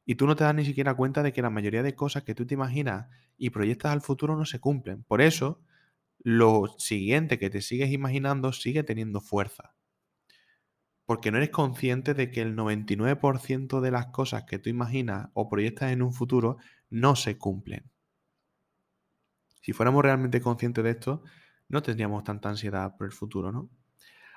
Y 0.06 0.16
tú 0.16 0.26
no 0.26 0.36
te 0.36 0.44
das 0.44 0.56
ni 0.56 0.66
siquiera 0.66 0.96
cuenta 0.96 1.24
de 1.24 1.34
que 1.34 1.42
la 1.42 1.50
mayoría 1.50 1.84
de 1.84 1.96
cosas 1.96 2.24
que 2.24 2.36
tú 2.36 2.46
te 2.46 2.56
imaginas 2.56 3.08
y 3.38 3.52
proyectas 3.52 3.92
al 3.92 4.02
futuro 4.02 4.36
no 4.36 4.46
se 4.46 4.60
cumplen. 4.60 5.04
Por 5.04 5.22
eso, 5.22 5.62
lo 6.20 6.68
siguiente 6.78 7.40
que 7.40 7.50
te 7.50 7.62
sigues 7.62 7.92
imaginando 7.92 8.52
sigue 8.52 8.84
teniendo 8.84 9.22
fuerza. 9.22 9.76
Porque 11.06 11.32
no 11.32 11.38
eres 11.38 11.50
consciente 11.50 12.14
de 12.14 12.30
que 12.32 12.42
el 12.42 12.56
99% 12.56 13.82
de 13.82 13.92
las 13.92 14.08
cosas 14.08 14.44
que 14.44 14.60
tú 14.60 14.70
imaginas 14.70 15.30
o 15.34 15.50
proyectas 15.50 15.92
en 15.92 16.02
un 16.02 16.14
futuro 16.14 16.58
no 16.90 17.16
se 17.16 17.38
cumplen. 17.38 17.90
Si 19.62 19.74
fuéramos 19.74 20.04
realmente 20.04 20.42
conscientes 20.42 20.84
de 20.84 20.92
esto, 20.92 21.24
no 21.68 21.82
tendríamos 21.82 22.24
tanta 22.24 22.50
ansiedad 22.50 22.96
por 22.98 23.06
el 23.06 23.14
futuro, 23.14 23.52
¿no? 23.52 23.70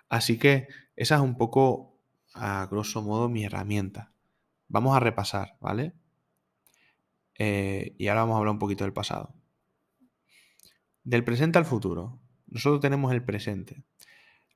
Así 0.09 0.39
que 0.39 0.69
esa 0.95 1.17
es 1.17 1.21
un 1.23 1.37
poco, 1.37 1.99
a 2.35 2.67
grosso 2.71 3.03
modo, 3.03 3.29
mi 3.29 3.45
herramienta. 3.45 4.13
Vamos 4.73 4.97
a 4.97 5.01
repasar, 5.01 5.59
¿vale? 5.61 5.93
Eh, 7.39 7.95
y 7.99 8.09
ahora 8.09 8.23
vamos 8.23 8.37
a 8.37 8.39
hablar 8.39 8.53
un 8.55 8.59
poquito 8.59 8.85
del 8.85 8.95
pasado. 8.95 9.35
Del 11.05 11.25
presente 11.25 11.59
al 11.59 11.67
futuro. 11.67 12.19
Nosotros 12.47 12.81
tenemos 12.81 13.13
el 13.13 13.23
presente. 13.23 13.85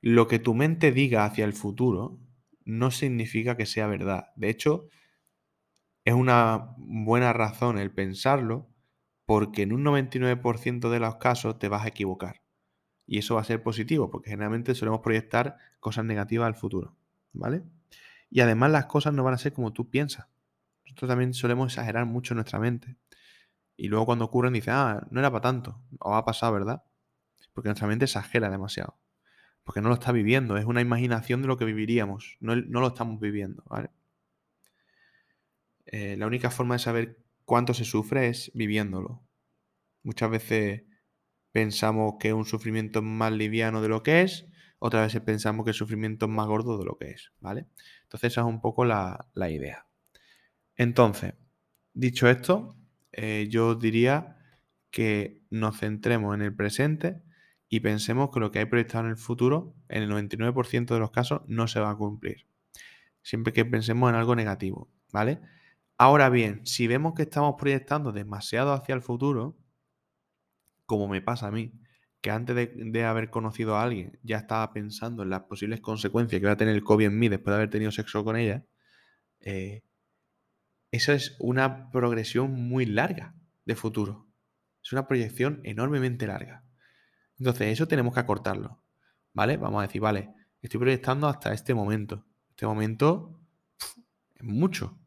Lo 0.01 0.27
que 0.27 0.39
tu 0.39 0.55
mente 0.55 0.91
diga 0.91 1.23
hacia 1.23 1.45
el 1.45 1.53
futuro 1.53 2.19
no 2.65 2.89
significa 2.89 3.57
que 3.57 3.67
sea 3.67 3.85
verdad. 3.85 4.31
De 4.35 4.49
hecho, 4.49 4.89
es 6.03 6.15
una 6.15 6.73
buena 6.77 7.31
razón 7.31 7.77
el 7.77 7.91
pensarlo 7.91 8.67
porque 9.27 9.61
en 9.61 9.71
un 9.71 9.83
99% 9.83 10.89
de 10.89 10.99
los 10.99 11.17
casos 11.17 11.59
te 11.59 11.69
vas 11.69 11.85
a 11.85 11.89
equivocar. 11.89 12.41
Y 13.05 13.19
eso 13.19 13.35
va 13.35 13.41
a 13.41 13.43
ser 13.43 13.61
positivo 13.61 14.09
porque 14.09 14.31
generalmente 14.31 14.73
solemos 14.73 15.01
proyectar 15.01 15.57
cosas 15.79 16.05
negativas 16.05 16.47
al 16.47 16.55
futuro. 16.55 16.97
¿Vale? 17.33 17.61
Y 18.29 18.41
además 18.41 18.71
las 18.71 18.85
cosas 18.85 19.13
no 19.13 19.23
van 19.23 19.33
a 19.33 19.37
ser 19.37 19.53
como 19.53 19.73
tú 19.73 19.89
piensas. 19.89 20.27
Nosotros 20.85 21.09
también 21.09 21.33
solemos 21.33 21.71
exagerar 21.71 22.05
mucho 22.05 22.33
en 22.33 22.37
nuestra 22.37 22.59
mente. 22.59 22.97
Y 23.75 23.87
luego 23.89 24.07
cuando 24.07 24.25
ocurren 24.25 24.53
dice, 24.53 24.71
ah, 24.71 25.05
no 25.11 25.19
era 25.19 25.31
para 25.31 25.41
tanto. 25.41 25.81
O 25.99 26.15
ha 26.15 26.25
pasado, 26.25 26.53
¿verdad? 26.53 26.83
Porque 27.53 27.69
nuestra 27.69 27.87
mente 27.87 28.05
exagera 28.05 28.49
demasiado. 28.49 28.97
Porque 29.63 29.81
no 29.81 29.89
lo 29.89 29.95
está 29.95 30.11
viviendo. 30.11 30.57
Es 30.57 30.65
una 30.65 30.81
imaginación 30.81 31.41
de 31.41 31.47
lo 31.47 31.57
que 31.57 31.65
viviríamos. 31.65 32.37
No, 32.39 32.55
lo 32.55 32.87
estamos 32.87 33.19
viviendo, 33.19 33.63
¿vale? 33.67 33.91
Eh, 35.85 36.15
la 36.17 36.27
única 36.27 36.49
forma 36.49 36.75
de 36.75 36.79
saber 36.79 37.23
cuánto 37.45 37.73
se 37.73 37.85
sufre 37.85 38.27
es 38.27 38.51
viviéndolo. 38.53 39.23
Muchas 40.03 40.29
veces 40.29 40.83
pensamos 41.51 42.15
que 42.19 42.33
un 42.33 42.45
sufrimiento 42.45 43.01
más 43.01 43.31
liviano 43.31 43.81
de 43.81 43.89
lo 43.89 44.03
que 44.03 44.21
es, 44.21 44.47
otras 44.79 45.07
veces 45.07 45.21
pensamos 45.21 45.63
que 45.63 45.71
el 45.71 45.75
sufrimiento 45.75 46.25
es 46.25 46.31
más 46.31 46.47
gordo 46.47 46.77
de 46.77 46.85
lo 46.85 46.97
que 46.97 47.11
es, 47.11 47.31
¿vale? 47.39 47.67
Entonces 48.03 48.33
esa 48.33 48.41
es 48.41 48.47
un 48.47 48.61
poco 48.61 48.85
la, 48.85 49.27
idea. 49.35 49.87
Entonces, 50.75 51.33
dicho 51.93 52.29
esto, 52.29 52.75
eh, 53.11 53.47
yo 53.49 53.75
diría 53.75 54.37
que 54.91 55.43
nos 55.49 55.79
centremos 55.79 56.35
en 56.35 56.41
el 56.41 56.55
presente 56.55 57.21
y 57.69 57.79
pensemos 57.81 58.29
que 58.31 58.39
lo 58.39 58.51
que 58.51 58.59
hay 58.59 58.65
proyectado 58.65 59.05
en 59.05 59.11
el 59.11 59.17
futuro, 59.17 59.75
en 59.89 60.03
el 60.03 60.11
99% 60.11 60.93
de 60.93 60.99
los 60.99 61.11
casos, 61.11 61.41
no 61.47 61.67
se 61.67 61.79
va 61.79 61.89
a 61.91 61.95
cumplir. 61.95 62.47
Siempre 63.23 63.53
que 63.53 63.65
pensemos 63.65 64.09
en 64.09 64.15
algo 64.15 64.35
negativo, 64.35 64.89
¿vale? 65.11 65.41
Ahora 65.97 66.29
bien, 66.29 66.65
si 66.65 66.87
vemos 66.87 67.13
que 67.15 67.23
estamos 67.23 67.55
proyectando 67.57 68.11
demasiado 68.11 68.71
hacia 68.71 68.93
el 68.95 69.01
futuro, 69.01 69.57
como 70.85 71.07
me 71.07 71.21
pasa 71.21 71.47
a 71.47 71.51
mí, 71.51 71.73
que 72.27 72.31
antes 72.31 72.55
de, 72.75 73.05
haber 73.05 73.29
conocido 73.29 73.77
a 73.77 73.83
alguien 73.83 74.19
ya 74.21 74.35
estaba 74.35 74.73
pensando 74.73 75.23
en 75.23 75.29
las 75.29 75.43
posibles 75.43 75.79
consecuencias 75.79 76.41
que 76.41 76.45
va 76.45 76.51
a 76.51 76.57
tener 76.57 76.75
el 76.75 76.83
COVID 76.83 77.05
en 77.05 77.17
mí 77.17 77.29
después 77.29 77.53
de 77.53 77.55
haber 77.55 77.69
tenido 77.69 77.89
sexo 77.89 78.25
con 78.25 78.35
ella, 78.35 78.65
eh, 79.39 79.85
eso 80.91 81.13
es 81.13 81.37
una 81.39 81.89
progresión 81.89 82.51
muy 82.51 82.85
larga 82.85 83.33
de 83.63 83.75
futuro. 83.77 84.27
Es 84.83 84.91
una 84.91 85.07
proyección 85.07 85.61
enormemente 85.63 86.27
larga. 86.27 86.65
Entonces, 87.39 87.69
eso 87.69 87.87
tenemos 87.87 88.13
que 88.13 88.19
acortarlo. 88.19 88.83
¿Vale? 89.31 89.55
Vamos 89.55 89.79
a 89.79 89.87
decir, 89.87 90.01
vale, 90.01 90.33
estoy 90.61 90.81
proyectando 90.81 91.29
hasta 91.29 91.53
este 91.53 91.73
momento. 91.73 92.25
Este 92.49 92.65
momento 92.65 93.39
es 94.35 94.43
mucho 94.43 94.99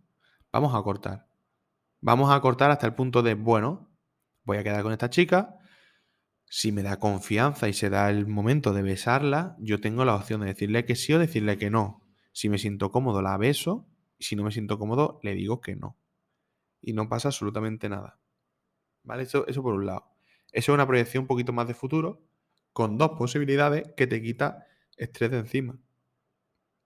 vamos 0.51 0.75
a 0.75 0.83
cortar. 0.83 1.27
Vamos 2.01 2.33
a 2.33 2.41
cortar 2.41 2.71
hasta 2.71 2.87
el 2.87 2.95
punto 2.95 3.23
de, 3.23 3.35
bueno, 3.35 3.91
voy 4.45 4.57
a 4.57 4.65
quedar 4.65 4.83
con 4.83 4.93
esta 4.93 5.11
chica. 5.11 5.60
Si 6.53 6.73
me 6.73 6.83
da 6.83 6.99
confianza 6.99 7.69
y 7.69 7.73
se 7.73 7.91
da 7.91 8.11
el 8.11 8.27
momento 8.27 8.73
de 8.73 8.83
besarla, 8.83 9.57
yo 9.61 9.81
tengo 9.81 10.05
la 10.05 10.17
opción 10.17 10.41
de 10.41 10.49
decirle 10.49 10.85
que 10.85 10.97
sí 10.97 11.13
o 11.13 11.21
decirle 11.21 11.57
que 11.59 11.71
no. 11.71 12.05
Si 12.33 12.49
me 12.49 12.59
siento 12.59 12.91
cómodo, 12.91 13.23
la 13.23 13.37
beso. 13.37 13.87
Y 14.19 14.25
si 14.25 14.35
no 14.35 14.43
me 14.43 14.51
siento 14.51 14.77
cómodo, 14.77 15.21
le 15.23 15.37
digo 15.37 15.61
que 15.61 15.77
no. 15.77 15.97
Y 16.83 16.93
no 16.93 17.09
pasa 17.09 17.29
absolutamente 17.29 17.89
nada. 17.89 18.19
¿Vale? 19.05 19.23
Eso, 19.23 19.47
eso 19.47 19.63
por 19.63 19.75
un 19.75 19.87
lado. 19.87 20.11
Eso 20.51 20.73
es 20.73 20.75
una 20.75 20.89
proyección 20.89 21.23
un 21.23 21.29
poquito 21.29 21.53
más 21.53 21.69
de 21.69 21.75
futuro, 21.75 22.27
con 22.73 22.99
dos 22.99 23.11
posibilidades 23.11 23.85
que 23.97 24.09
te 24.09 24.21
quita 24.21 24.67
estrés 24.97 25.31
de 25.31 25.39
encima. 25.39 25.79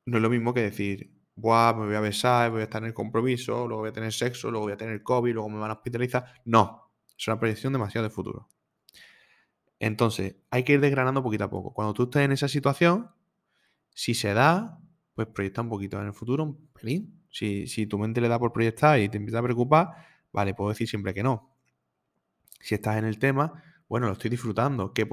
No 0.05 0.19
es 0.19 0.23
lo 0.23 0.29
mismo 0.29 0.53
que 0.53 0.61
decir, 0.61 1.11
Buah, 1.37 1.73
me 1.73 1.87
voy 1.87 1.95
a 1.95 2.01
besar, 2.01 2.51
voy 2.51 2.61
a 2.61 2.65
estar 2.65 2.83
en 2.83 2.89
el 2.89 2.95
compromiso, 2.95 3.67
luego 3.67 3.81
voy 3.81 3.89
a 3.89 3.93
tener 3.95 4.13
sexo, 4.13 4.51
luego 4.51 4.67
voy 4.67 4.75
a 4.75 4.77
tener 4.77 5.03
COVID, 5.03 5.33
luego 5.33 5.49
me 5.49 5.59
van 5.59 5.71
a 5.71 5.75
hospitalizar. 5.75 6.43
No, 6.45 6.93
es 7.17 7.27
una 7.27 7.39
proyección 7.39 7.73
demasiado 7.73 8.07
de 8.07 8.15
futuro. 8.15 8.51
Entonces, 9.79 10.37
hay 10.51 10.65
que 10.65 10.75
ir 10.75 10.81
desgranando 10.81 11.23
poquito 11.23 11.45
a 11.45 11.51
poco. 11.51 11.73
Cuando 11.75 11.95
tú 11.95 12.05
estés 12.05 12.23
en 12.23 12.33
esa 12.33 12.49
situación, 12.49 13.11
si 13.91 14.15
se 14.15 14.35
da, 14.35 14.81
pues 15.15 15.29
proyecta 15.29 15.63
un 15.63 15.69
poquito 15.69 16.01
en 16.01 16.07
el 16.07 16.13
futuro, 16.13 16.45
un 16.45 16.69
pelín. 16.73 17.23
Si, 17.31 17.67
si 17.67 17.87
tu 17.87 17.99
mente 17.99 18.21
le 18.21 18.29
da 18.29 18.39
por 18.39 18.53
proyectar 18.53 19.01
y 19.01 19.09
te 19.09 19.17
empieza 19.17 19.41
a 19.41 19.43
preocupar, 19.43 19.89
vale, 20.33 20.55
puedo 20.55 20.71
decir 20.71 20.89
siempre 20.89 21.15
que 21.15 21.23
no. 21.23 21.51
Si 22.61 22.75
estás 22.75 22.97
en 22.97 23.05
el 23.05 23.19
tema, 23.19 23.63
bueno, 23.89 24.07
lo 24.07 24.15
estoy 24.15 24.31
disfrutando. 24.31 24.93
¿Qué, 24.93 25.07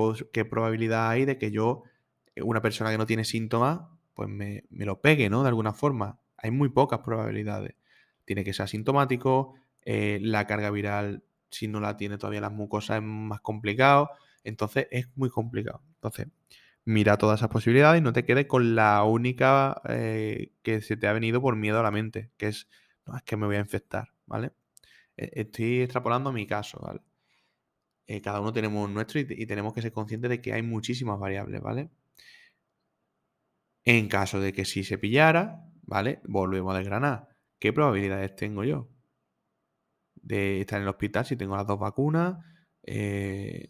probabilidad 0.46 1.10
hay 1.10 1.25
de 1.25 1.38
que 1.38 1.51
yo, 1.51 1.84
una 2.41 2.62
persona 2.62 2.91
que 2.91 2.98
no 2.98 3.06
tiene 3.06 3.25
síntomas, 3.25 3.82
pues 4.13 4.30
me, 4.30 4.63
lo 4.70 5.01
pegue, 5.01 5.30
¿no? 5.30 5.44
De 5.44 5.50
alguna 5.50 5.74
forma. 5.74 6.20
Hay 6.38 6.51
muy 6.51 6.70
pocas 6.70 7.00
probabilidades. 7.00 7.75
Tiene 8.25 8.44
que 8.44 8.53
ser 8.53 8.63
asintomático, 8.63 9.56
eh, 9.84 10.20
la 10.22 10.48
carga 10.48 10.72
viral, 10.72 11.24
si 11.50 11.68
no 11.68 11.80
la 11.80 11.98
tiene 11.98 12.18
todavía 12.18 12.41
las 12.41 12.53
mucosas, 12.53 12.98
es 12.98 13.03
más 13.03 13.41
complicado. 13.41 14.10
Entonces 14.43 14.88
es 14.91 15.07
muy 15.15 15.29
complicado. 15.29 15.83
Entonces, 15.95 16.27
mira 16.86 17.17
todas 17.17 17.39
esas 17.39 17.50
posibilidades 17.50 18.01
y 18.01 18.03
no 18.03 18.13
te 18.13 18.25
quedes 18.25 18.48
con 18.48 18.75
la 18.75 19.03
única 19.03 19.81
eh, 19.89 20.53
que 20.63 20.81
se 20.81 20.98
te 20.98 21.07
ha 21.07 21.13
venido 21.13 21.41
por 21.41 21.55
miedo 21.55 21.79
a 21.79 21.83
la 21.83 21.91
mente, 21.91 22.31
que 22.38 22.48
es, 22.48 22.67
no, 23.05 23.15
es 23.17 23.24
que 23.24 23.38
me 23.38 23.45
voy 23.48 23.57
a 23.57 23.60
infectar, 23.60 24.13
¿vale? 24.25 24.51
E, 25.17 25.31
estoy 25.41 25.81
extrapolando 25.81 26.31
mi 26.31 26.48
caso, 26.48 26.79
¿vale? 26.81 27.01
Eh, 28.07 28.21
cada 28.21 28.41
uno 28.41 28.51
tenemos 28.53 28.89
nuestro 28.89 29.19
y 29.21 29.45
tenemos 29.45 29.74
que 29.74 29.81
ser 29.81 29.91
conscientes 29.91 30.29
de 30.29 30.41
que 30.41 30.53
hay 30.53 30.62
muchísimas 30.63 31.19
variables, 31.19 31.62
¿vale? 31.62 31.89
En 33.83 34.07
caso 34.07 34.39
de 34.39 34.53
que 34.53 34.65
sí 34.65 34.83
se 34.83 34.98
pillara, 34.98 35.63
¿vale? 35.83 36.19
Volvemos 36.25 36.74
a 36.74 36.79
desgranar. 36.79 37.29
¿Qué 37.60 37.74
probabilidades 37.74 38.36
tengo 38.36 38.63
yo 38.63 38.89
de 40.15 40.62
estar 40.62 40.77
en 40.77 40.83
el 40.83 40.89
hospital 40.89 41.25
si 41.25 41.36
tengo 41.36 41.55
las 41.55 41.67
dos 41.67 41.79
vacunas? 41.79 42.38
Eh, 42.83 43.69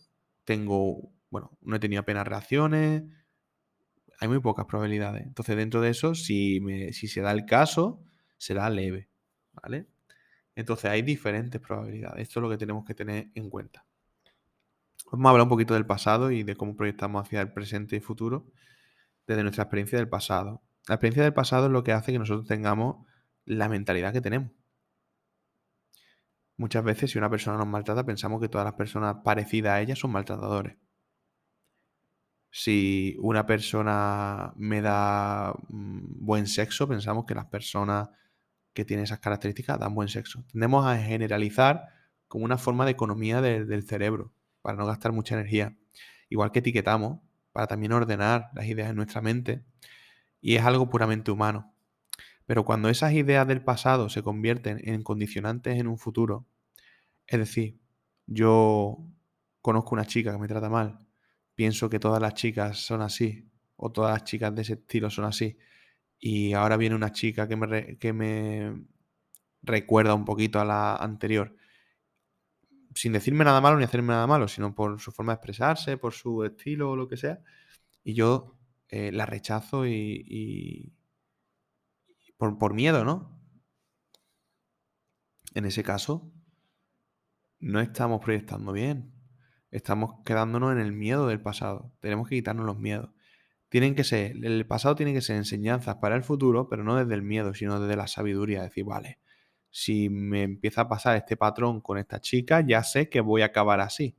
tengo, 0.51 1.13
bueno, 1.29 1.57
no 1.61 1.77
he 1.77 1.79
tenido 1.79 2.01
apenas 2.01 2.27
reacciones. 2.27 3.03
Hay 4.19 4.27
muy 4.27 4.39
pocas 4.39 4.65
probabilidades. 4.65 5.25
Entonces, 5.25 5.55
dentro 5.55 5.79
de 5.79 5.89
eso, 5.89 6.13
si, 6.13 6.59
si 6.91 7.07
se 7.07 7.21
da 7.21 7.31
el 7.31 7.45
caso, 7.45 8.03
será 8.37 8.69
leve, 8.69 9.09
¿vale? 9.53 9.87
Entonces, 10.53 10.91
hay 10.91 11.03
diferentes 11.03 11.61
probabilidades. 11.61 12.23
Esto 12.23 12.39
es 12.39 12.41
lo 12.41 12.49
que 12.49 12.57
tenemos 12.57 12.83
que 12.83 12.93
tener 12.93 13.29
en 13.33 13.49
cuenta. 13.49 13.85
Vamos 15.09 15.25
a 15.25 15.29
hablar 15.29 15.43
un 15.43 15.49
poquito 15.49 15.73
del 15.73 15.85
pasado 15.85 16.31
y 16.31 16.43
de 16.43 16.57
cómo 16.57 16.75
proyectamos 16.75 17.25
hacia 17.25 17.39
el 17.39 17.53
presente 17.53 17.95
y 17.95 18.01
futuro 18.01 18.51
desde 19.25 19.43
nuestra 19.43 19.63
experiencia 19.63 19.97
del 19.97 20.09
pasado. 20.09 20.61
La 20.89 20.95
experiencia 20.95 21.23
del 21.23 21.33
pasado 21.33 21.67
es 21.67 21.71
lo 21.71 21.85
que 21.85 21.93
hace 21.93 22.11
que 22.11 22.19
nosotros 22.19 22.45
tengamos 22.45 23.07
la 23.45 23.69
mentalidad 23.69 24.11
que 24.11 24.19
tenemos. 24.19 24.51
Muchas 26.61 26.83
veces 26.83 27.09
si 27.09 27.17
una 27.17 27.27
persona 27.27 27.57
nos 27.57 27.65
maltrata 27.65 28.05
pensamos 28.05 28.39
que 28.39 28.47
todas 28.47 28.65
las 28.65 28.75
personas 28.75 29.15
parecidas 29.23 29.71
a 29.71 29.81
ella 29.81 29.95
son 29.95 30.11
maltratadores. 30.11 30.77
Si 32.51 33.17
una 33.19 33.47
persona 33.47 34.53
me 34.57 34.79
da 34.81 35.55
mm, 35.69 36.23
buen 36.23 36.45
sexo, 36.45 36.87
pensamos 36.87 37.25
que 37.25 37.33
las 37.33 37.47
personas 37.47 38.09
que 38.73 38.85
tienen 38.85 39.05
esas 39.05 39.17
características 39.17 39.79
dan 39.79 39.95
buen 39.95 40.07
sexo. 40.07 40.45
Tendemos 40.51 40.85
a 40.85 40.99
generalizar 40.99 41.87
como 42.27 42.45
una 42.45 42.59
forma 42.59 42.85
de 42.85 42.91
economía 42.91 43.41
del 43.41 43.81
cerebro, 43.81 44.31
para 44.61 44.77
no 44.77 44.85
gastar 44.85 45.13
mucha 45.13 45.33
energía. 45.33 45.75
Igual 46.29 46.51
que 46.51 46.59
etiquetamos, 46.59 47.21
para 47.53 47.65
también 47.65 47.91
ordenar 47.91 48.51
las 48.53 48.67
ideas 48.67 48.91
en 48.91 48.97
nuestra 48.97 49.21
mente 49.21 49.65
y 50.39 50.57
es 50.57 50.63
algo 50.63 50.91
puramente 50.91 51.31
humano. 51.31 51.73
Pero 52.51 52.65
cuando 52.65 52.89
esas 52.89 53.13
ideas 53.13 53.47
del 53.47 53.63
pasado 53.63 54.09
se 54.09 54.23
convierten 54.23 54.81
en 54.83 55.03
condicionantes 55.03 55.79
en 55.79 55.87
un 55.87 55.97
futuro, 55.97 56.49
es 57.25 57.39
decir, 57.39 57.79
yo 58.27 58.97
conozco 59.61 59.95
una 59.95 60.05
chica 60.05 60.33
que 60.33 60.37
me 60.37 60.49
trata 60.49 60.69
mal, 60.69 60.99
pienso 61.55 61.89
que 61.89 61.97
todas 61.97 62.21
las 62.21 62.33
chicas 62.33 62.77
son 62.77 63.01
así, 63.03 63.49
o 63.77 63.93
todas 63.93 64.11
las 64.11 64.25
chicas 64.25 64.53
de 64.53 64.63
ese 64.63 64.73
estilo 64.73 65.09
son 65.09 65.23
así, 65.23 65.57
y 66.19 66.51
ahora 66.51 66.75
viene 66.75 66.93
una 66.93 67.13
chica 67.13 67.47
que 67.47 67.55
me, 67.55 67.97
que 67.97 68.11
me 68.11 68.83
recuerda 69.61 70.13
un 70.13 70.25
poquito 70.25 70.59
a 70.59 70.65
la 70.65 70.97
anterior, 70.97 71.55
sin 72.93 73.13
decirme 73.13 73.45
nada 73.45 73.61
malo 73.61 73.77
ni 73.77 73.85
hacerme 73.85 74.09
nada 74.09 74.27
malo, 74.27 74.49
sino 74.49 74.75
por 74.75 74.99
su 74.99 75.13
forma 75.13 75.31
de 75.31 75.35
expresarse, 75.35 75.95
por 75.95 76.11
su 76.11 76.43
estilo 76.43 76.91
o 76.91 76.95
lo 76.97 77.07
que 77.07 77.15
sea. 77.15 77.39
Y 78.03 78.13
yo 78.13 78.57
eh, 78.89 79.13
la 79.13 79.25
rechazo 79.25 79.87
y, 79.87 80.91
por, 82.49 82.73
miedo, 82.73 83.05
¿no? 83.05 83.39
En 85.53 85.65
ese 85.65 85.83
caso, 85.83 86.31
no 87.59 87.79
estamos 87.79 88.21
proyectando 88.21 88.71
bien. 88.71 89.13
estamos 89.69 90.15
quedándonos 90.25 90.73
en 90.73 90.79
el 90.79 90.91
miedo 90.91 91.27
del 91.27 91.39
pasado. 91.39 91.93
Tenemos 91.99 92.27
que 92.27 92.35
quitarnos 92.35 92.65
los 92.65 92.79
miedos. 92.79 93.11
Tienen 93.69 93.95
que 93.95 94.03
ser, 94.03 94.35
el 94.43 94.65
pasado 94.65 94.95
tiene 94.95 95.13
que 95.13 95.21
ser 95.21 95.37
enseñanzas 95.37 95.95
para 95.97 96.15
el 96.15 96.23
futuro, 96.23 96.67
pero 96.67 96.83
no 96.83 96.95
desde 96.97 97.13
el 97.13 97.21
miedo, 97.21 97.53
sino 97.53 97.79
desde 97.79 97.95
la 97.95 98.07
sabiduría. 98.07 98.63
Decir, 98.63 98.83
vale, 98.83 99.19
si 99.69 100.09
me 100.09 100.41
empieza 100.41 100.81
a 100.81 100.89
pasar 100.89 101.15
este 101.15 101.37
patrón 101.37 101.79
con 101.79 101.97
esta 101.97 102.19
chica, 102.19 102.61
ya 102.61 102.83
sé 102.83 103.07
que 103.07 103.21
voy 103.21 103.43
a 103.43 103.45
acabar 103.45 103.79
así. 103.79 104.17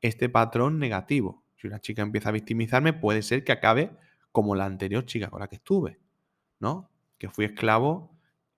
Este 0.00 0.28
patrón 0.28 0.78
negativo. 0.78 1.44
Si 1.56 1.66
una 1.66 1.80
chica 1.80 2.02
empieza 2.02 2.30
a 2.30 2.32
victimizarme, 2.32 2.92
puede 2.92 3.22
ser 3.22 3.44
que 3.44 3.52
acabe 3.52 3.96
como 4.32 4.54
la 4.54 4.66
anterior 4.66 5.06
chica 5.06 5.30
con 5.30 5.40
la 5.40 5.48
que 5.48 5.56
estuve, 5.56 6.00
¿no? 6.58 6.90
Que 7.20 7.28
fui 7.28 7.44
esclavo 7.44 8.10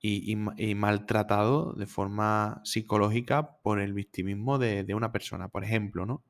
y, 0.03 0.75
maltratado 0.75 1.75
de 1.75 1.87
forma 1.87 2.61
psicológica 2.65 3.59
por 3.63 3.81
el 3.81 3.93
victimismo 3.93 4.59
de, 4.59 4.95
una 4.95 5.13
persona, 5.13 5.49
por 5.49 5.65
ejemplo, 5.65 6.07
¿no? 6.07 6.25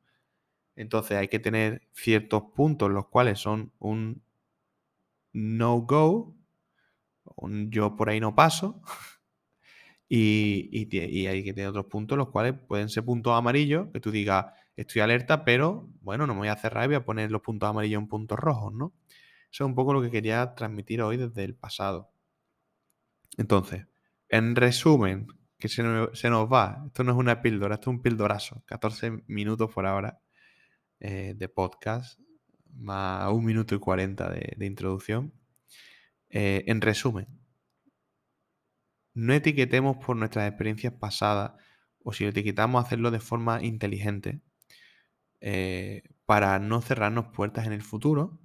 Entonces 0.77 1.17
hay 1.19 1.29
que 1.29 1.39
tener 1.39 1.89
ciertos 1.93 2.45
puntos 2.55 2.91
los 2.91 3.09
cuales 3.09 3.39
son 3.39 3.73
un 3.79 4.23
no-go, 5.33 6.37
un 7.37 7.71
yo 7.71 7.97
por 7.97 8.11
ahí 8.11 8.21
no 8.21 8.35
paso, 8.35 8.83
y, 10.09 11.27
hay 11.27 11.45
que 11.45 11.55
tener 11.55 11.71
otros 11.71 11.87
puntos 11.87 12.19
los 12.19 12.29
cuales 12.29 12.55
pueden 12.69 12.91
ser 12.91 13.05
puntos 13.05 13.33
amarillos, 13.35 13.89
que 13.93 14.01
tú 14.01 14.11
digas, 14.11 14.47
estoy 14.77 15.01
alerta, 15.01 15.45
pero 15.45 15.89
bueno, 16.03 16.27
no 16.27 16.35
me 16.35 16.41
voy 16.41 16.49
a 16.49 16.57
cerrar 16.57 16.85
y 16.85 16.89
voy 16.89 16.97
a 16.97 17.05
poner 17.05 17.31
los 17.31 17.43
puntos 17.43 17.69
amarillos 17.71 18.03
en 18.03 18.09
puntos 18.09 18.39
rojos, 18.39 18.73
¿no? 18.75 18.93
Eso 19.51 19.65
es 19.65 19.69
un 19.69 19.75
poco 19.75 19.95
lo 19.95 20.03
que 20.03 20.11
quería 20.11 20.55
transmitir 20.55 21.03
hoy 21.03 21.17
desde 21.17 21.45
el 21.45 21.55
pasado. 21.55 22.12
Entonces, 23.37 23.87
en 24.29 24.57
resumen, 24.57 25.27
que 25.59 25.69
se 25.69 25.83
nos, 25.83 26.53
va, 26.53 26.83
esto 26.87 27.05
no 27.05 27.13
es 27.13 27.19
una 27.19 27.41
píldora, 27.41 27.77
esto 27.77 27.91
es 27.91 27.97
un 27.97 28.03
pildorazo, 28.03 28.65
14 28.67 29.23
minutos 29.29 29.73
por 29.73 29.87
ahora 29.87 30.21
eh, 30.99 31.35
de 31.37 31.49
podcast, 31.49 32.19
más 32.75 33.31
un 33.33 33.45
minuto 33.45 33.75
y 33.75 33.79
40 33.79 34.31
de, 34.31 34.67
introducción. 34.67 35.33
Eh, 36.31 36.65
en 36.67 36.81
resumen, 36.81 37.29
no 39.15 39.33
etiquetemos 39.35 39.99
por 40.05 40.17
nuestras 40.17 40.49
experiencias 40.49 40.95
pasadas 40.95 41.53
o 42.03 42.13
si 42.13 42.25
lo 42.25 42.31
etiquetamos, 42.31 42.85
hacerlo 42.85 43.13
de 43.13 43.21
forma 43.21 43.63
inteligente 43.63 44.41
eh, 45.41 46.03
para 46.27 46.59
no 46.59 46.81
cerrarnos 46.81 47.29
puertas 47.29 47.67
en 47.67 47.73
el 47.73 47.83
futuro, 47.83 48.41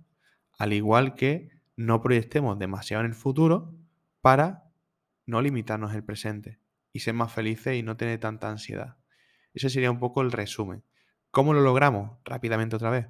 al 0.60 0.74
igual 0.74 1.16
que 1.16 1.50
no 1.76 2.02
proyectemos 2.02 2.60
demasiado 2.60 3.04
en 3.04 3.10
el 3.10 3.16
futuro 3.16 3.74
para 4.22 4.67
no 5.28 5.42
limitarnos 5.42 5.94
el 5.94 6.04
presente 6.04 6.60
y 6.92 7.02
ser 7.02 7.14
más 7.14 7.32
felices 7.32 7.76
y 7.76 7.84
no 7.84 7.96
tener 7.96 8.20
tanta 8.20 8.50
ansiedad. 8.50 8.98
Ese 9.54 9.70
sería 9.70 9.92
un 9.92 10.00
poco 10.00 10.22
el 10.22 10.32
resumen. 10.32 10.84
¿Cómo 11.30 11.54
lo 11.54 11.62
logramos? 11.62 12.18
Rápidamente 12.26 12.76
otra 12.76 12.90
vez. 12.90 13.08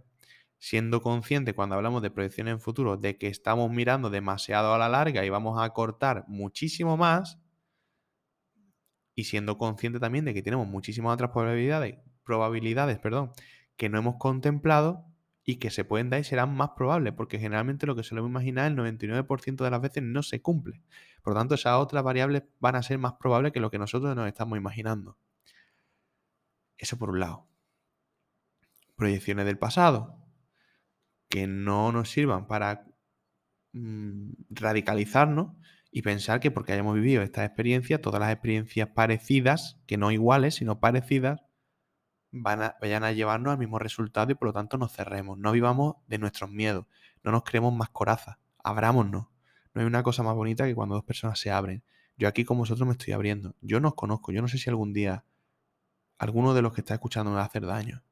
Siendo 0.58 1.02
consciente 1.02 1.54
cuando 1.54 1.76
hablamos 1.76 2.02
de 2.02 2.10
proyección 2.10 2.48
en 2.48 2.60
futuro 2.60 2.98
de 2.98 3.18
que 3.18 3.28
estamos 3.28 3.72
mirando 3.72 4.10
demasiado 4.10 4.74
a 4.74 4.78
la 4.78 4.90
larga 4.90 5.24
y 5.24 5.30
vamos 5.30 5.62
a 5.62 5.70
cortar 5.70 6.26
muchísimo 6.28 6.98
más, 6.98 7.40
y 9.18 9.24
siendo 9.24 9.58
consciente 9.58 10.00
también 10.00 10.26
de 10.26 10.34
que 10.34 10.44
tenemos 10.44 10.68
muchísimas 10.68 11.14
otras 11.14 11.32
probabilidades, 11.32 11.98
probabilidades 12.24 13.00
perdón, 13.00 13.32
que 13.76 13.90
no 13.90 13.98
hemos 13.98 14.16
contemplado 14.18 15.07
y 15.50 15.56
que 15.56 15.70
se 15.70 15.86
pueden 15.86 16.10
dar 16.10 16.20
y 16.20 16.25
serán 16.25 16.54
más 16.54 16.72
probables, 16.72 17.13
porque 17.13 17.39
generalmente 17.39 17.88
lo 17.88 17.96
que 17.96 18.04
solemos 18.04 18.30
imaginar 18.30 18.70
el 18.70 18.75
99% 18.77 19.63
de 19.63 19.72
las 19.72 19.82
veces 19.82 20.04
no 20.04 20.22
se 20.22 20.42
cumple. 20.42 20.84
Por 21.24 21.34
lo 21.34 21.39
tanto, 21.39 21.56
esas 21.56 21.77
otras 21.77 22.04
variables 22.04 22.44
van 22.60 22.75
a 22.75 22.84
ser 22.84 22.98
más 22.98 23.13
probables 23.13 23.54
que 23.54 23.62
lo 23.62 23.72
que 23.72 23.80
nosotros 23.80 24.13
nos 24.13 24.27
estamos 24.27 24.58
imaginando. 24.58 25.18
Eso 26.77 26.98
por 26.98 27.12
un 27.12 27.22
lado 27.22 27.48
proyecciones 28.98 29.46
del 29.46 29.58
pasado 29.58 30.17
que 31.30 31.48
no 31.48 31.93
nos 31.93 32.10
sirvan 32.10 32.48
para 32.48 32.86
mm, 33.72 34.32
radicalizarnos 34.50 35.56
y 35.91 36.02
pensar 36.02 36.41
que 36.41 36.52
porque 36.52 36.74
hayamos 36.74 36.95
vivido 36.95 37.22
esta 37.22 37.45
experiencia, 37.45 38.02
todas 38.02 38.19
las 38.19 38.34
experiencias 38.34 38.89
parecidas, 38.89 39.80
que 39.88 39.98
no 39.98 40.12
iguales, 40.12 40.56
sino 40.56 40.82
parecidas, 40.82 41.41
vayan 42.32 43.04
a 43.04 43.12
llevarnos 43.12 43.52
al 43.52 43.58
mismo 43.58 43.80
resultado 43.80 44.32
y 44.32 44.36
por 44.36 44.50
lo 44.50 44.54
tanto 44.54 44.78
nos 44.78 44.92
cerremos. 44.94 45.38
No 45.38 45.52
vivamos 45.52 45.96
de 46.08 46.18
nuestros 46.18 46.50
miedos, 46.50 46.86
no 47.24 47.32
nos 47.32 47.44
creemos 47.44 47.74
más 47.74 47.90
corazas, 47.90 48.38
abrámonos. 48.63 49.28
No 49.74 49.82
hay 49.82 49.88
una 49.88 50.04
cosa 50.04 50.24
más 50.24 50.36
bonita 50.36 50.66
que 50.66 50.76
cuando 50.76 50.96
dos 50.96 51.04
personas 51.04 51.40
se 51.40 51.52
abren. 51.52 51.84
Yo 52.18 52.28
aquí 52.28 52.46
con 52.46 52.58
vosotros 52.58 52.88
me 52.88 52.94
estoy 52.94 53.13
abriendo. 53.13 53.56
Yo 53.62 53.80
no 53.80 53.90
os 53.90 53.96
conozco, 53.96 54.32
yo 54.32 54.42
no 54.42 54.48
sé 54.48 54.58
si 54.58 54.70
algún 54.70 54.94
día 54.94 55.24
alguno 56.18 56.54
de 56.54 56.63
los 56.63 56.74
que 56.74 56.82
está 56.82 56.96
escuchando 56.96 57.30
me 57.32 57.38
va 57.38 57.44
a 57.44 57.46
hacer 57.46 57.66
daño 57.66 58.04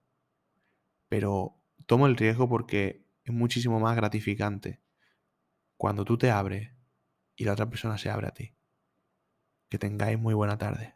pero 1.07 1.57
tomo 1.85 2.07
el 2.07 2.17
riesgo 2.17 2.49
porque 2.49 3.05
es 3.23 3.33
muchísimo 3.33 3.79
más 3.79 3.95
gratificante 3.95 4.81
cuando 5.77 6.05
tú 6.05 6.17
te 6.17 6.31
abres 6.31 6.71
y 7.35 7.45
la 7.45 7.53
otra 7.53 7.69
persona 7.69 7.97
se 7.97 8.09
abre 8.09 8.27
a 8.27 8.31
ti. 8.31 8.53
Que 9.69 9.77
tengáis 9.77 10.19
muy 10.19 10.33
buena 10.33 10.57
tarde. 10.57 10.95